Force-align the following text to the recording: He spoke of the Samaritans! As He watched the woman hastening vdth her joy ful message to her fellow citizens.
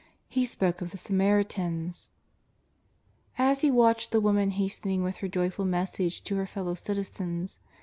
He 0.27 0.47
spoke 0.47 0.81
of 0.81 0.89
the 0.89 0.97
Samaritans! 0.97 2.09
As 3.37 3.61
He 3.61 3.69
watched 3.69 4.09
the 4.09 4.19
woman 4.19 4.49
hastening 4.49 5.01
vdth 5.03 5.17
her 5.17 5.27
joy 5.27 5.51
ful 5.51 5.65
message 5.65 6.23
to 6.23 6.37
her 6.37 6.47
fellow 6.47 6.73
citizens. 6.73 7.59